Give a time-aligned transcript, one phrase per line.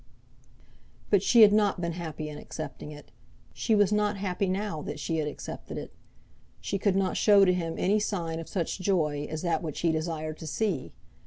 [1.11, 3.11] But she had not been happy in accepting it.
[3.53, 5.93] She was not happy now that she had accepted it.
[6.59, 9.91] She could not show to him any sign of such joy as that which he
[9.91, 10.91] desired to see.